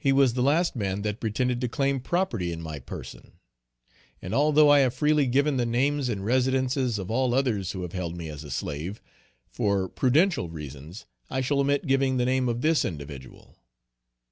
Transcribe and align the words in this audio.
He 0.00 0.10
was 0.10 0.34
the 0.34 0.42
last 0.42 0.74
man 0.74 1.02
that 1.02 1.20
pretended 1.20 1.60
to 1.60 1.68
claim 1.68 2.00
property 2.00 2.50
in 2.50 2.60
my 2.60 2.80
person; 2.80 3.34
and 4.20 4.34
although 4.34 4.68
I 4.68 4.80
have 4.80 4.94
freely 4.94 5.28
given 5.28 5.58
the 5.58 5.64
names 5.64 6.08
and 6.08 6.24
residences 6.24 6.98
of 6.98 7.08
all 7.08 7.32
others 7.32 7.70
who 7.70 7.82
have 7.82 7.92
held 7.92 8.16
me 8.16 8.28
as 8.28 8.42
a 8.42 8.50
slave, 8.50 9.00
for 9.52 9.88
prudential 9.88 10.48
reasons 10.48 11.06
I 11.30 11.40
shall 11.40 11.60
omit 11.60 11.86
giving 11.86 12.16
the 12.16 12.24
name 12.26 12.48
of 12.48 12.62
this 12.62 12.84
individual. 12.84 13.56